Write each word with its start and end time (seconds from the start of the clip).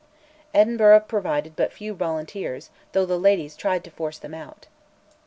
Edinburgh 0.51 1.01
provided 1.01 1.55
but 1.55 1.71
few 1.71 1.93
volunteers, 1.93 2.71
though 2.93 3.05
the 3.05 3.19
ladies 3.19 3.55
tried 3.55 3.83
to 3.83 3.91
"force 3.91 4.17
them 4.17 4.33
out." 4.33 4.65